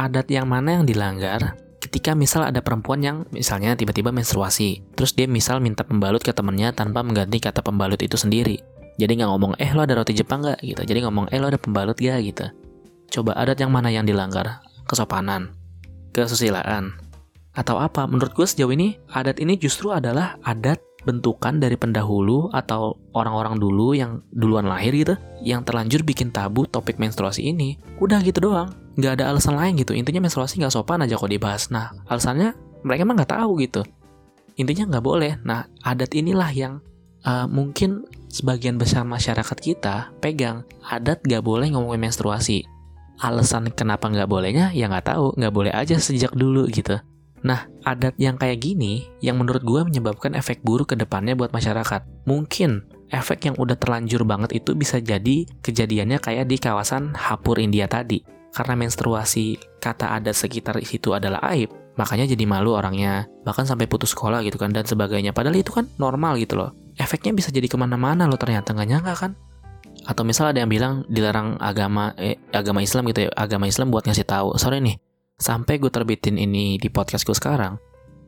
adat 0.00 0.32
yang 0.32 0.48
mana 0.48 0.80
yang 0.80 0.84
dilanggar 0.88 1.60
ketika 1.80 2.14
misal 2.16 2.46
ada 2.46 2.60
perempuan 2.60 3.00
yang 3.00 3.16
misalnya 3.34 3.74
tiba-tiba 3.74 4.12
menstruasi, 4.12 4.84
terus 4.94 5.16
dia 5.16 5.26
misal 5.26 5.58
minta 5.58 5.82
pembalut 5.82 6.20
ke 6.20 6.30
temennya 6.30 6.70
tanpa 6.76 7.00
mengganti 7.00 7.40
kata 7.40 7.64
pembalut 7.64 7.98
itu 7.98 8.14
sendiri. 8.14 8.60
Jadi 9.00 9.16
nggak 9.16 9.30
ngomong, 9.32 9.52
eh 9.56 9.72
lo 9.72 9.82
ada 9.82 9.96
roti 9.96 10.12
Jepang 10.12 10.44
nggak 10.44 10.60
gitu. 10.60 10.80
Jadi 10.84 11.08
ngomong, 11.08 11.32
eh 11.32 11.40
lo 11.40 11.48
ada 11.48 11.56
pembalut 11.56 11.96
gak 11.96 12.20
gitu. 12.20 12.46
Coba 13.10 13.32
adat 13.32 13.58
yang 13.58 13.72
mana 13.72 13.88
yang 13.88 14.04
dilanggar? 14.04 14.60
Kesopanan, 14.84 15.56
kesusilaan, 16.12 16.94
atau 17.56 17.80
apa? 17.80 18.04
Menurut 18.06 18.36
gue 18.36 18.46
sejauh 18.46 18.70
ini, 18.70 19.00
adat 19.10 19.42
ini 19.42 19.56
justru 19.56 19.90
adalah 19.90 20.38
adat 20.46 20.78
bentukan 21.02 21.60
dari 21.60 21.76
pendahulu 21.76 22.52
atau 22.52 22.98
orang-orang 23.16 23.56
dulu 23.56 23.96
yang 23.96 24.20
duluan 24.32 24.68
lahir 24.68 24.92
gitu, 24.92 25.14
yang 25.40 25.64
terlanjur 25.64 26.04
bikin 26.04 26.32
tabu 26.32 26.64
topik 26.68 27.00
menstruasi 27.00 27.48
ini. 27.48 27.80
Udah 28.00 28.20
gitu 28.20 28.40
doang, 28.52 28.72
nggak 29.00 29.20
ada 29.20 29.32
alasan 29.32 29.56
lain 29.56 29.80
gitu. 29.80 29.96
Intinya 29.96 30.24
menstruasi 30.24 30.60
nggak 30.60 30.72
sopan 30.72 31.04
aja 31.04 31.16
kok 31.16 31.30
dibahas. 31.30 31.72
Nah, 31.72 31.92
alasannya 32.08 32.70
mereka 32.84 33.00
emang 33.04 33.16
nggak 33.20 33.32
tahu 33.36 33.60
gitu. 33.60 33.82
intinya 34.58 34.92
nggak 34.92 35.04
boleh 35.04 35.32
nah 35.40 35.64
adat 35.80 36.12
inilah 36.12 36.52
yang 36.52 36.84
uh, 37.24 37.48
mungkin 37.48 38.04
sebagian 38.28 38.76
besar 38.76 39.08
masyarakat 39.08 39.56
kita 39.56 40.12
pegang 40.20 40.68
adat 40.84 41.24
nggak 41.24 41.40
boleh 41.40 41.72
ngomongin 41.72 42.04
menstruasi 42.04 42.68
alasan 43.24 43.72
kenapa 43.72 44.12
nggak 44.12 44.28
bolehnya 44.28 44.68
ya 44.76 44.88
nggak 44.88 45.16
tahu 45.16 45.32
nggak 45.36 45.54
boleh 45.54 45.72
aja 45.72 45.96
sejak 45.96 46.32
dulu 46.36 46.68
gitu 46.68 47.00
Nah, 47.40 47.72
adat 47.88 48.20
yang 48.20 48.36
kayak 48.36 48.60
gini 48.60 49.08
yang 49.24 49.40
menurut 49.40 49.64
gue 49.64 49.80
menyebabkan 49.80 50.36
efek 50.36 50.60
buruk 50.60 50.92
ke 50.92 50.96
depannya 50.96 51.32
buat 51.32 51.52
masyarakat. 51.56 52.28
Mungkin 52.28 52.84
efek 53.08 53.48
yang 53.48 53.56
udah 53.56 53.80
terlanjur 53.80 54.28
banget 54.28 54.60
itu 54.60 54.76
bisa 54.76 55.00
jadi 55.00 55.48
kejadiannya 55.64 56.20
kayak 56.20 56.46
di 56.46 56.56
kawasan 56.60 57.16
Hapur 57.16 57.56
India 57.56 57.88
tadi. 57.88 58.20
Karena 58.50 58.74
menstruasi 58.74 59.56
kata 59.78 60.10
adat 60.18 60.34
sekitar 60.34 60.74
situ 60.82 61.14
adalah 61.14 61.38
aib, 61.54 61.70
makanya 61.94 62.26
jadi 62.26 62.44
malu 62.50 62.74
orangnya. 62.74 63.30
Bahkan 63.46 63.62
sampai 63.62 63.86
putus 63.86 64.10
sekolah 64.10 64.42
gitu 64.42 64.58
kan 64.58 64.74
dan 64.74 64.84
sebagainya. 64.84 65.30
Padahal 65.30 65.54
itu 65.54 65.70
kan 65.70 65.86
normal 66.02 66.34
gitu 66.36 66.58
loh. 66.58 66.74
Efeknya 66.98 67.30
bisa 67.30 67.54
jadi 67.54 67.70
ke 67.70 67.78
mana-mana 67.78 68.26
loh 68.26 68.36
ternyata 68.36 68.74
nggak 68.74 68.88
nyangka 68.90 69.14
kan. 69.16 69.32
Atau 70.04 70.26
misal 70.26 70.50
ada 70.50 70.58
yang 70.60 70.70
bilang 70.70 71.06
dilarang 71.06 71.62
agama 71.62 72.10
eh, 72.18 72.42
agama 72.50 72.82
Islam 72.82 73.06
gitu 73.14 73.28
ya, 73.28 73.30
agama 73.38 73.70
Islam 73.70 73.94
buat 73.94 74.02
ngasih 74.02 74.26
tahu. 74.26 74.58
Sorry 74.58 74.82
nih, 74.82 74.98
Sampai 75.40 75.80
gue 75.80 75.88
terbitin 75.88 76.36
ini 76.36 76.76
di 76.76 76.92
podcastku 76.92 77.32
sekarang, 77.32 77.80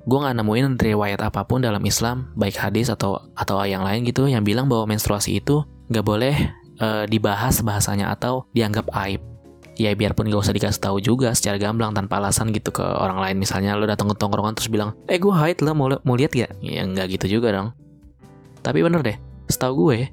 gue 0.09 0.17
gak 0.17 0.33
nemuin 0.33 0.81
riwayat 0.81 1.21
apa 1.21 1.45
pun 1.45 1.61
dalam 1.61 1.85
Islam, 1.85 2.33
baik 2.41 2.57
hadis 2.57 2.89
atau 2.89 3.29
atau 3.37 3.61
yang 3.69 3.85
lain 3.85 4.09
gitu, 4.09 4.25
yang 4.25 4.41
bilang 4.41 4.65
bahwa 4.65 4.97
menstruasi 4.97 5.45
itu 5.45 5.61
gak 5.93 6.09
boleh 6.09 6.33
uh, 6.81 7.05
dibahas 7.05 7.61
bahasanya 7.61 8.09
atau 8.17 8.49
dianggap 8.57 8.89
aib. 9.05 9.21
Ya 9.77 9.93
biarpun 9.93 10.33
gak 10.33 10.41
usah 10.41 10.57
dikasih 10.57 10.81
tahu 10.81 11.05
juga 11.05 11.37
secara 11.37 11.61
gamblang 11.61 11.93
tanpa 11.93 12.17
alasan 12.17 12.49
gitu 12.49 12.73
ke 12.73 12.81
orang 12.81 13.21
lain. 13.21 13.37
Misalnya 13.37 13.77
lo 13.77 13.85
datang 13.85 14.09
ke 14.09 14.17
tongkrongan 14.17 14.57
terus 14.57 14.73
bilang, 14.73 14.97
eh 15.05 15.21
gue 15.21 15.33
haid 15.37 15.61
lo 15.61 15.77
mau, 15.77 15.93
mau 16.09 16.17
lihat 16.17 16.33
gak? 16.33 16.65
Ya 16.65 16.81
nggak 16.81 17.21
gitu 17.21 17.37
juga 17.37 17.53
dong. 17.53 17.77
Tapi 18.65 18.81
bener 18.81 19.05
deh, 19.05 19.17
setahu 19.53 19.93
gue, 19.93 20.09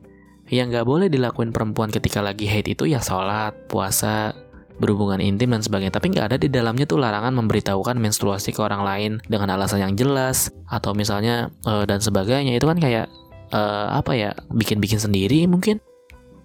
yang 0.52 0.68
gak 0.68 0.84
boleh 0.84 1.08
dilakuin 1.08 1.56
perempuan 1.56 1.96
ketika 1.96 2.20
lagi 2.20 2.44
haid 2.44 2.76
itu 2.76 2.92
ya 2.92 3.00
sholat, 3.00 3.56
puasa, 3.72 4.36
berhubungan 4.80 5.20
intim 5.20 5.52
dan 5.52 5.62
sebagainya. 5.62 5.94
Tapi 5.94 6.16
nggak 6.16 6.26
ada 6.34 6.38
di 6.40 6.48
dalamnya 6.48 6.88
tuh 6.88 6.98
larangan 6.98 7.36
memberitahukan 7.36 8.00
menstruasi 8.00 8.56
ke 8.56 8.60
orang 8.64 8.82
lain 8.82 9.12
dengan 9.28 9.54
alasan 9.54 9.84
yang 9.84 9.94
jelas 9.94 10.50
atau 10.72 10.96
misalnya 10.96 11.52
uh, 11.68 11.84
dan 11.84 12.00
sebagainya. 12.00 12.56
Itu 12.56 12.66
kan 12.66 12.80
kayak 12.80 13.12
uh, 13.52 14.00
apa 14.00 14.16
ya 14.16 14.32
bikin-bikin 14.50 14.98
sendiri 14.98 15.46
mungkin. 15.46 15.84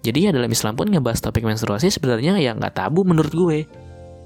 Jadi 0.05 0.29
ya 0.29 0.31
dalam 0.35 0.51
Islam 0.51 0.77
pun 0.77 0.85
ngebahas 0.85 1.17
topik 1.17 1.41
menstruasi 1.41 1.89
sebenarnya 1.89 2.37
ya 2.37 2.53
nggak 2.53 2.77
tabu 2.77 3.01
menurut 3.01 3.33
gue. 3.33 3.65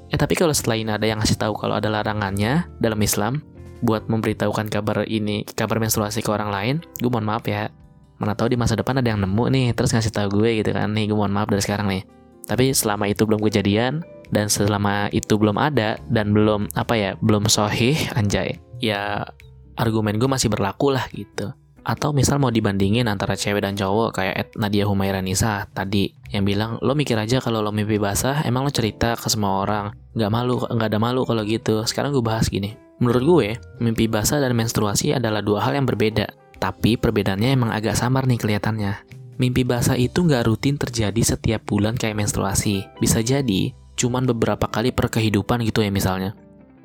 Ya 0.10 0.18
tapi 0.18 0.36
kalau 0.36 0.52
setelah 0.52 0.76
ini 0.76 0.92
ada 0.92 1.06
yang 1.06 1.22
ngasih 1.22 1.38
tahu 1.40 1.56
kalau 1.56 1.78
ada 1.78 1.88
larangannya 1.88 2.68
dalam 2.82 3.00
Islam 3.00 3.46
buat 3.80 4.12
memberitahukan 4.12 4.68
kabar 4.68 5.08
ini 5.08 5.48
kabar 5.56 5.80
menstruasi 5.80 6.20
ke 6.20 6.28
orang 6.36 6.52
lain 6.52 6.76
gue 7.00 7.08
mohon 7.08 7.24
maaf 7.24 7.48
ya. 7.48 7.72
Mana 8.20 8.36
tahu 8.36 8.52
di 8.52 8.60
masa 8.60 8.76
depan 8.76 9.00
ada 9.00 9.08
yang 9.08 9.24
nemu 9.24 9.48
nih 9.48 9.72
terus 9.72 9.96
ngasih 9.96 10.12
tahu 10.12 10.44
gue 10.44 10.60
gitu 10.60 10.76
kan. 10.76 10.92
Nih 10.92 11.08
gue 11.08 11.16
mohon 11.16 11.32
maaf 11.32 11.48
dari 11.48 11.64
sekarang 11.64 11.88
nih 11.88 12.19
tapi 12.50 12.74
selama 12.74 13.06
itu 13.06 13.30
belum 13.30 13.46
kejadian 13.46 14.02
dan 14.34 14.50
selama 14.50 15.14
itu 15.14 15.38
belum 15.38 15.62
ada 15.62 16.02
dan 16.10 16.34
belum 16.34 16.74
apa 16.74 16.98
ya, 16.98 17.12
belum 17.22 17.46
sohih 17.46 17.94
anjay. 18.20 18.58
Ya 18.82 19.30
argumen 19.78 20.18
gue 20.18 20.26
masih 20.26 20.50
berlaku 20.50 20.90
lah 20.90 21.06
gitu. 21.14 21.54
Atau 21.86 22.12
misal 22.12 22.42
mau 22.42 22.50
dibandingin 22.50 23.08
antara 23.08 23.38
cewek 23.38 23.64
dan 23.64 23.78
cowok 23.78 24.18
kayak 24.18 24.36
Ed 24.36 24.50
Nadia 24.60 24.84
Humaira 24.90 25.24
Nisa 25.24 25.70
tadi 25.72 26.12
yang 26.30 26.44
bilang 26.44 26.78
lo 26.84 26.94
mikir 26.94 27.16
aja 27.16 27.40
kalau 27.40 27.64
lo 27.64 27.72
mimpi 27.72 28.02
basah 28.02 28.44
emang 28.46 28.68
lo 28.68 28.72
cerita 28.74 29.16
ke 29.16 29.30
semua 29.32 29.64
orang 29.64 29.86
nggak 30.14 30.30
malu 30.30 30.60
nggak 30.60 30.90
ada 30.92 31.00
malu 31.02 31.26
kalau 31.26 31.42
gitu 31.48 31.82
sekarang 31.88 32.14
gue 32.14 32.22
bahas 32.22 32.52
gini 32.52 32.78
menurut 33.02 33.24
gue 33.26 33.48
mimpi 33.82 34.06
basah 34.06 34.38
dan 34.38 34.54
menstruasi 34.54 35.18
adalah 35.18 35.42
dua 35.42 35.66
hal 35.66 35.82
yang 35.82 35.88
berbeda 35.90 36.30
tapi 36.62 37.00
perbedaannya 37.00 37.56
emang 37.56 37.72
agak 37.74 37.98
samar 37.98 38.28
nih 38.30 38.38
kelihatannya 38.38 39.19
Mimpi 39.40 39.64
basah 39.64 39.96
itu 39.96 40.20
nggak 40.20 40.52
rutin 40.52 40.76
terjadi 40.76 41.24
setiap 41.24 41.64
bulan 41.64 41.96
kayak 41.96 42.20
menstruasi. 42.20 42.84
Bisa 43.00 43.24
jadi, 43.24 43.72
cuman 43.96 44.28
beberapa 44.28 44.68
kali 44.68 44.92
per 44.92 45.08
kehidupan 45.08 45.64
gitu 45.64 45.80
ya 45.80 45.88
misalnya. 45.88 46.36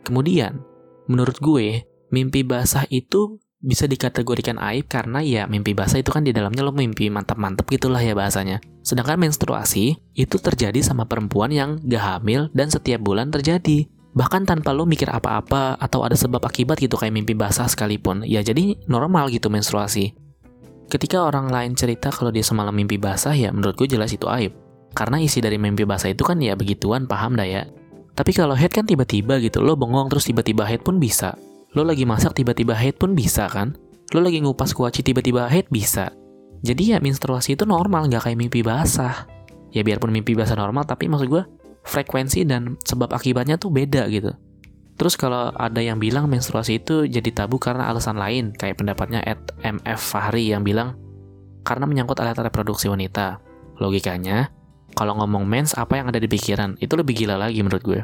Kemudian, 0.07 0.63
menurut 1.11 1.35
gue, 1.43 1.83
mimpi 2.15 2.47
basah 2.47 2.87
itu 2.95 3.43
bisa 3.65 3.89
dikategorikan 3.89 4.61
aib 4.61 4.87
karena 4.93 5.25
ya 5.25 5.49
mimpi 5.49 5.73
basah 5.73 5.97
itu 5.97 6.13
kan 6.13 6.21
di 6.21 6.37
dalamnya 6.37 6.61
lo 6.61 6.71
mimpi 6.71 7.09
mantap-mantap 7.09 7.65
gitulah 7.67 7.99
ya 7.99 8.15
bahasanya. 8.15 8.61
Sedangkan 8.85 9.19
menstruasi 9.19 9.97
itu 10.15 10.37
terjadi 10.37 10.79
sama 10.85 11.09
perempuan 11.09 11.49
yang 11.51 11.81
gak 11.89 12.23
hamil 12.23 12.53
dan 12.53 12.69
setiap 12.69 13.01
bulan 13.01 13.33
terjadi. 13.33 13.89
Bahkan 14.15 14.47
tanpa 14.47 14.71
lo 14.71 14.87
mikir 14.87 15.11
apa-apa 15.11 15.75
atau 15.75 16.07
ada 16.07 16.15
sebab 16.15 16.39
akibat 16.39 16.79
gitu 16.79 16.95
kayak 16.95 17.19
mimpi 17.19 17.35
basah 17.35 17.67
sekalipun. 17.67 18.23
Ya 18.23 18.47
jadi 18.47 18.79
normal 18.87 19.33
gitu 19.35 19.51
menstruasi. 19.51 20.15
Ketika 20.89 21.25
orang 21.25 21.49
lain 21.49 21.73
cerita 21.75 22.13
kalau 22.13 22.31
dia 22.31 22.45
semalam 22.45 22.73
mimpi 22.73 23.01
basah 23.01 23.33
ya 23.33 23.51
menurut 23.51 23.75
gue 23.75 23.89
jelas 23.89 24.13
itu 24.13 24.29
aib. 24.29 24.53
Karena 24.95 25.19
isi 25.19 25.43
dari 25.43 25.59
mimpi 25.59 25.83
basah 25.83 26.15
itu 26.15 26.23
kan 26.23 26.39
ya 26.39 26.55
begituan 26.55 27.11
paham 27.11 27.35
dah 27.35 27.47
ya. 27.47 27.67
Tapi 28.15 28.31
kalau 28.31 28.55
head 28.55 28.71
kan 28.71 28.87
tiba-tiba 28.87 29.43
gitu, 29.43 29.59
lo 29.59 29.75
bengong 29.75 30.07
terus 30.07 30.31
tiba-tiba 30.31 30.63
head 30.63 30.87
pun 30.87 31.03
bisa. 31.03 31.35
Lo 31.75 31.83
lagi 31.83 32.07
masak 32.07 32.39
tiba-tiba 32.39 32.79
head 32.79 32.95
pun 32.95 33.19
bisa 33.19 33.51
kan? 33.51 33.75
Lo 34.15 34.23
lagi 34.23 34.39
ngupas 34.39 34.71
kuaci 34.71 35.03
tiba-tiba 35.03 35.51
head 35.51 35.67
bisa. 35.67 36.15
Jadi 36.63 36.95
ya 36.95 37.03
menstruasi 37.03 37.59
itu 37.59 37.67
normal, 37.67 38.07
nggak 38.07 38.31
kayak 38.31 38.39
mimpi 38.39 38.63
basah. 38.63 39.27
Ya 39.75 39.83
biarpun 39.83 40.15
mimpi 40.15 40.39
basah 40.39 40.55
normal, 40.55 40.87
tapi 40.87 41.11
maksud 41.11 41.27
gue 41.27 41.43
frekuensi 41.83 42.47
dan 42.47 42.79
sebab 42.87 43.11
akibatnya 43.11 43.59
tuh 43.59 43.75
beda 43.75 44.07
gitu. 44.15 44.31
Terus 44.95 45.19
kalau 45.19 45.51
ada 45.51 45.83
yang 45.83 45.99
bilang 45.99 46.31
menstruasi 46.31 46.79
itu 46.79 47.11
jadi 47.11 47.31
tabu 47.35 47.59
karena 47.59 47.91
alasan 47.91 48.15
lain, 48.15 48.55
kayak 48.55 48.79
pendapatnya 48.79 49.21
Ed 49.27 49.43
MF 49.59 49.99
Fahri 49.99 50.55
yang 50.55 50.63
bilang 50.63 50.95
karena 51.67 51.89
menyangkut 51.89 52.21
alat 52.23 52.39
reproduksi 52.39 52.87
wanita. 52.87 53.43
Logikanya, 53.83 54.55
kalau 54.95 55.19
ngomong 55.19 55.43
mens 55.43 55.75
apa 55.75 55.99
yang 55.99 56.07
ada 56.07 56.23
di 56.23 56.31
pikiran, 56.31 56.79
itu 56.79 56.95
lebih 56.95 57.19
gila 57.19 57.35
lagi 57.35 57.59
menurut 57.59 57.83
gue. 57.83 58.01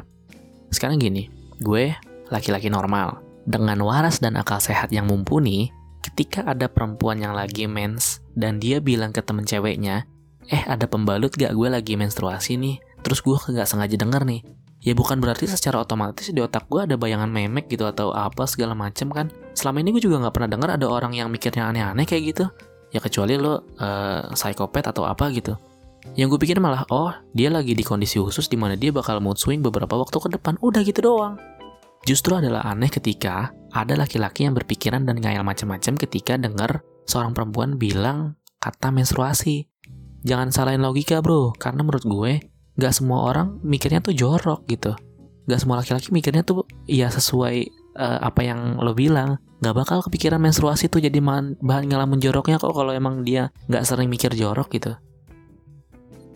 Sekarang 0.67 0.99
gini, 0.99 1.31
gue 1.63 1.95
laki-laki 2.27 2.67
normal, 2.67 3.23
dengan 3.47 3.79
waras 3.87 4.19
dan 4.19 4.35
akal 4.35 4.59
sehat 4.59 4.91
yang 4.91 5.07
mumpuni, 5.07 5.71
ketika 6.03 6.43
ada 6.43 6.67
perempuan 6.67 7.23
yang 7.23 7.31
lagi 7.31 7.71
mens 7.71 8.19
dan 8.35 8.59
dia 8.59 8.83
bilang 8.83 9.15
ke 9.15 9.23
temen 9.23 9.47
ceweknya, 9.47 10.03
eh 10.51 10.63
ada 10.67 10.89
pembalut 10.91 11.31
gak 11.31 11.55
gue 11.55 11.67
lagi 11.71 11.95
menstruasi 11.95 12.59
nih, 12.59 12.83
terus 12.99 13.23
gue 13.23 13.37
gak 13.39 13.69
sengaja 13.69 13.95
denger 13.95 14.27
nih, 14.27 14.41
ya 14.81 14.97
bukan 14.97 15.21
berarti 15.21 15.45
secara 15.45 15.85
otomatis 15.85 16.33
di 16.33 16.41
otak 16.41 16.65
gue 16.65 16.81
ada 16.81 16.97
bayangan 16.97 17.29
memek 17.29 17.69
gitu 17.69 17.85
atau 17.85 18.11
apa 18.11 18.49
segala 18.49 18.73
macem 18.73 19.13
kan. 19.13 19.29
Selama 19.53 19.85
ini 19.85 19.93
gue 19.93 20.03
juga 20.03 20.17
nggak 20.25 20.33
pernah 20.33 20.49
dengar 20.49 20.69
ada 20.75 20.89
orang 20.89 21.13
yang 21.13 21.29
mikirnya 21.29 21.69
aneh-aneh 21.69 22.09
kayak 22.09 22.23
gitu. 22.33 22.45
Ya 22.91 22.99
kecuali 22.99 23.37
lo 23.37 23.61
uh, 23.79 24.33
psikopat 24.33 24.89
atau 24.89 25.05
apa 25.05 25.29
gitu. 25.31 25.55
Yang 26.17 26.35
gue 26.35 26.39
pikir 26.49 26.57
malah 26.57 26.83
oh 26.89 27.13
dia 27.31 27.53
lagi 27.53 27.77
di 27.77 27.85
kondisi 27.85 28.17
khusus 28.17 28.49
di 28.49 28.57
mana 28.57 28.73
dia 28.73 28.89
bakal 28.89 29.21
mood 29.21 29.37
swing 29.37 29.61
beberapa 29.61 29.93
waktu 29.95 30.17
ke 30.17 30.29
depan. 30.33 30.57
Udah 30.59 30.81
gitu 30.81 30.99
doang. 31.05 31.37
Justru 32.01 32.33
adalah 32.33 32.65
aneh 32.65 32.89
ketika 32.89 33.53
ada 33.69 33.93
laki-laki 33.93 34.49
yang 34.49 34.57
berpikiran 34.57 35.05
dan 35.05 35.21
ngayal 35.21 35.45
macam-macam 35.45 35.93
ketika 36.01 36.33
dengar 36.41 36.81
seorang 37.05 37.37
perempuan 37.37 37.77
bilang 37.77 38.33
kata 38.57 38.89
menstruasi. 38.89 39.69
Jangan 40.25 40.49
salahin 40.49 40.81
logika 40.81 41.21
bro. 41.21 41.53
Karena 41.53 41.85
menurut 41.85 42.05
gue 42.05 42.33
gak 42.79 42.93
semua 42.95 43.27
orang 43.27 43.59
mikirnya 43.65 43.99
tuh 43.99 44.15
jorok 44.15 44.63
gitu. 44.69 44.95
Gak 45.49 45.59
semua 45.59 45.81
laki-laki 45.81 46.13
mikirnya 46.13 46.45
tuh 46.45 46.63
ya 46.87 47.11
sesuai 47.11 47.55
uh, 47.97 48.19
apa 48.23 48.41
yang 48.45 48.79
lo 48.79 48.95
bilang. 48.95 49.41
Gak 49.61 49.75
bakal 49.77 50.01
kepikiran 50.01 50.41
menstruasi 50.41 50.89
tuh 50.89 51.03
jadi 51.03 51.17
bahan 51.21 51.85
ngalamin 51.85 52.17
joroknya 52.17 52.57
kok 52.57 52.73
kalau 52.73 52.93
emang 52.93 53.21
dia 53.27 53.53
gak 53.67 53.83
sering 53.83 54.07
mikir 54.07 54.31
jorok 54.33 54.71
gitu. 54.73 54.95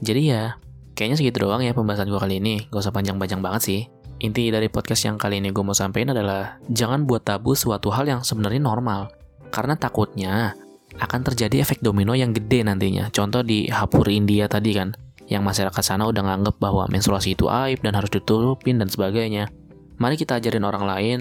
Jadi 0.04 0.22
ya 0.30 0.60
kayaknya 0.94 1.18
segitu 1.18 1.48
doang 1.48 1.64
ya 1.64 1.72
pembahasan 1.72 2.12
gue 2.12 2.20
kali 2.20 2.38
ini. 2.44 2.68
Gak 2.70 2.82
usah 2.86 2.94
panjang-panjang 2.94 3.40
banget 3.40 3.62
sih. 3.64 3.82
Inti 4.24 4.48
dari 4.48 4.72
podcast 4.72 5.04
yang 5.04 5.20
kali 5.20 5.44
ini 5.44 5.52
gue 5.52 5.64
mau 5.64 5.76
sampaikan 5.76 6.16
adalah 6.16 6.60
jangan 6.72 7.04
buat 7.04 7.28
tabu 7.28 7.52
suatu 7.52 7.92
hal 7.92 8.08
yang 8.08 8.22
sebenarnya 8.24 8.62
normal. 8.64 9.12
Karena 9.52 9.76
takutnya 9.76 10.56
akan 10.96 11.22
terjadi 11.28 11.64
efek 11.68 11.84
domino 11.84 12.16
yang 12.16 12.32
gede 12.32 12.64
nantinya. 12.64 13.12
Contoh 13.12 13.44
di 13.44 13.68
Hapur 13.68 14.08
India 14.08 14.48
tadi 14.48 14.72
kan 14.72 14.96
yang 15.26 15.42
masyarakat 15.42 15.82
sana 15.82 16.06
udah 16.06 16.22
nganggep 16.22 16.56
bahwa 16.62 16.86
menstruasi 16.86 17.34
itu 17.34 17.50
aib 17.50 17.82
dan 17.82 17.98
harus 17.98 18.14
ditutupin 18.14 18.78
dan 18.78 18.90
sebagainya. 18.90 19.50
Mari 19.98 20.22
kita 20.22 20.38
ajarin 20.38 20.62
orang 20.62 20.86
lain, 20.86 21.18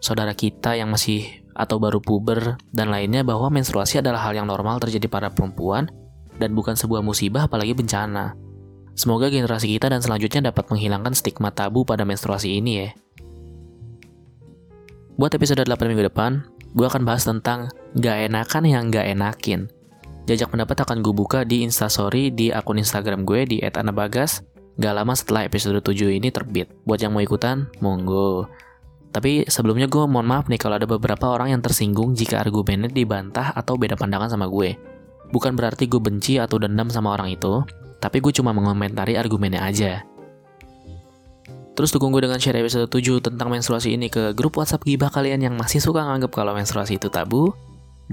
saudara 0.00 0.32
kita 0.32 0.72
yang 0.78 0.88
masih 0.88 1.44
atau 1.52 1.76
baru 1.76 2.00
puber 2.00 2.56
dan 2.72 2.88
lainnya 2.88 3.20
bahwa 3.20 3.52
menstruasi 3.52 4.00
adalah 4.00 4.24
hal 4.24 4.32
yang 4.32 4.48
normal 4.48 4.80
terjadi 4.80 5.04
pada 5.04 5.28
perempuan 5.28 5.84
dan 6.40 6.56
bukan 6.56 6.72
sebuah 6.72 7.04
musibah 7.04 7.44
apalagi 7.44 7.76
bencana. 7.76 8.32
Semoga 8.96 9.28
generasi 9.28 9.68
kita 9.72 9.92
dan 9.92 10.00
selanjutnya 10.00 10.52
dapat 10.52 10.68
menghilangkan 10.72 11.12
stigma 11.12 11.52
tabu 11.52 11.84
pada 11.84 12.08
menstruasi 12.08 12.56
ini 12.56 12.72
ya. 12.80 12.88
Buat 15.20 15.36
episode 15.36 15.64
8 15.68 15.76
minggu 15.92 16.08
depan, 16.08 16.40
gue 16.72 16.86
akan 16.88 17.04
bahas 17.04 17.28
tentang 17.28 17.68
gak 18.00 18.32
enakan 18.32 18.64
yang 18.64 18.88
gak 18.88 19.12
enakin 19.12 19.68
Jajak 20.22 20.54
pendapat 20.54 20.86
akan 20.86 21.02
gue 21.02 21.10
buka 21.10 21.42
di 21.42 21.66
instastory 21.66 22.30
di 22.30 22.54
akun 22.54 22.78
Instagram 22.78 23.26
gue 23.26 23.42
di 23.42 23.56
@anabagas. 23.58 24.46
Gak 24.78 24.94
lama 24.94 25.12
setelah 25.18 25.44
episode 25.44 25.82
7 25.82 26.14
ini 26.14 26.30
terbit. 26.30 26.70
Buat 26.86 27.02
yang 27.02 27.12
mau 27.12 27.20
ikutan, 27.20 27.66
monggo. 27.82 28.46
Tapi 29.12 29.44
sebelumnya 29.50 29.90
gue 29.90 30.00
mohon 30.08 30.24
maaf 30.24 30.48
nih 30.48 30.56
kalau 30.56 30.80
ada 30.80 30.88
beberapa 30.88 31.28
orang 31.28 31.52
yang 31.52 31.60
tersinggung 31.60 32.16
jika 32.16 32.40
argumennya 32.40 32.88
dibantah 32.88 33.52
atau 33.52 33.76
beda 33.76 33.98
pandangan 33.98 34.32
sama 34.32 34.48
gue. 34.48 34.78
Bukan 35.34 35.58
berarti 35.58 35.90
gue 35.90 36.00
benci 36.00 36.40
atau 36.40 36.56
dendam 36.56 36.88
sama 36.88 37.12
orang 37.12 37.34
itu, 37.36 37.60
tapi 38.00 38.24
gue 38.24 38.32
cuma 38.32 38.56
mengomentari 38.56 39.18
argumennya 39.18 39.60
aja. 39.60 39.92
Terus 41.72 41.90
dukung 41.92 42.12
gue 42.14 42.24
dengan 42.24 42.40
share 42.40 42.62
episode 42.62 42.88
7 42.88 43.20
tentang 43.20 43.48
menstruasi 43.50 43.96
ini 43.96 44.08
ke 44.08 44.32
grup 44.32 44.56
WhatsApp 44.60 44.84
gibah 44.84 45.10
kalian 45.10 45.40
yang 45.44 45.54
masih 45.58 45.80
suka 45.80 46.04
nganggap 46.04 46.32
kalau 46.32 46.54
menstruasi 46.54 46.96
itu 46.96 47.10
tabu. 47.10 47.52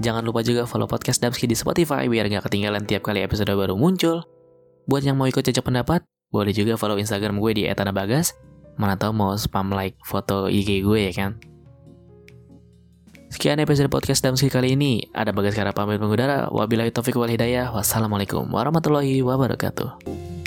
Jangan 0.00 0.24
lupa 0.24 0.40
juga 0.40 0.64
follow 0.64 0.88
podcast 0.88 1.20
Damski 1.20 1.44
di 1.44 1.52
Spotify 1.52 2.08
biar 2.08 2.24
gak 2.32 2.48
ketinggalan 2.48 2.88
tiap 2.88 3.04
kali 3.04 3.20
episode 3.20 3.52
baru 3.52 3.76
muncul. 3.76 4.24
Buat 4.88 5.04
yang 5.04 5.20
mau 5.20 5.28
ikut 5.28 5.44
cecok 5.44 5.68
pendapat, 5.68 6.00
boleh 6.32 6.56
juga 6.56 6.80
follow 6.80 6.96
Instagram 6.96 7.36
gue 7.36 7.52
di 7.52 7.62
@anabagas. 7.68 8.32
Mana 8.80 8.96
tau 8.96 9.12
mau 9.12 9.36
spam 9.36 9.68
like 9.76 10.00
foto 10.00 10.48
IG 10.48 10.80
gue 10.80 11.00
ya 11.04 11.12
kan. 11.12 11.36
Sekian 13.30 13.60
episode 13.60 13.92
podcast 13.92 14.24
Damski 14.24 14.48
kali 14.48 14.74
ini. 14.74 15.04
Ada 15.12 15.30
Bagas 15.30 15.54
Kara 15.54 15.70
pamit 15.70 16.02
mengudara. 16.02 16.50
Wabillahi 16.50 16.90
taufiq 16.90 17.14
wal 17.14 17.30
hidayah. 17.30 17.70
Wassalamualaikum 17.70 18.48
warahmatullahi 18.50 19.22
wabarakatuh. 19.22 20.39